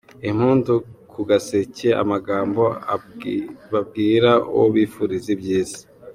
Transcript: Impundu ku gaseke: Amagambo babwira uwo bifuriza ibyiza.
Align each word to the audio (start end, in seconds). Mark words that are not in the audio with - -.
Impundu 0.29 0.73
ku 1.11 1.19
gaseke: 1.29 1.87
Amagambo 2.01 2.63
babwira 3.71 4.31
uwo 4.53 4.65
bifuriza 4.75 5.29
ibyiza. 5.35 5.79